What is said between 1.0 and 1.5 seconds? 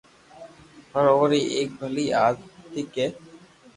او ري